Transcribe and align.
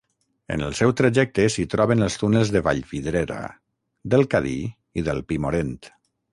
En 0.53 0.61
el 0.67 0.71
seu 0.77 0.93
trajecte 1.01 1.45
s'hi 1.55 1.65
troben 1.73 2.01
els 2.07 2.17
túnels 2.23 2.53
de 2.57 2.63
Vallvidrera, 2.69 3.39
del 4.15 4.27
Cadí 4.35 4.57
i 5.03 5.09
del 5.11 5.27
Pimorent. 5.33 5.81